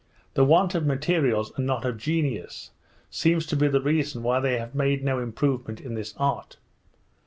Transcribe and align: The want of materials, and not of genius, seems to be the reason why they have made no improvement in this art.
The 0.33 0.43
want 0.43 0.73
of 0.73 0.83
materials, 0.83 1.53
and 1.57 1.67
not 1.67 1.85
of 1.85 1.99
genius, 1.99 2.71
seems 3.11 3.45
to 3.45 3.55
be 3.55 3.67
the 3.67 3.79
reason 3.83 4.23
why 4.23 4.39
they 4.39 4.57
have 4.57 4.73
made 4.73 5.03
no 5.03 5.19
improvement 5.19 5.79
in 5.79 5.93
this 5.93 6.15
art. 6.17 6.57